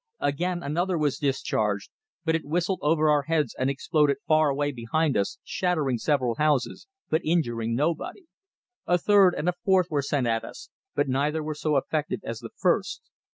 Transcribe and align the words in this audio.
Again 0.21 0.63
another 0.63 0.97
was 0.97 1.19
discharged, 1.19 1.91
but 2.25 2.33
it 2.33 2.43
whistled 2.43 2.79
over 2.81 3.07
our 3.11 3.21
heads 3.21 3.53
and 3.59 3.69
exploded 3.69 4.17
far 4.27 4.49
away 4.49 4.71
behind 4.71 5.15
us, 5.15 5.37
shattering 5.43 5.99
several 5.99 6.33
houses, 6.39 6.87
but 7.11 7.23
injuring 7.23 7.75
nobody. 7.75 8.25
A 8.87 8.97
third 8.97 9.35
and 9.35 9.47
a 9.47 9.53
fourth 9.63 9.91
were 9.91 10.01
sent 10.01 10.25
at 10.25 10.43
us, 10.43 10.71
but 10.95 11.07
neither 11.07 11.43
were 11.43 11.53
so 11.53 11.77
effective 11.77 12.21
as 12.23 12.39
the 12.39 12.49
first. 12.57 13.11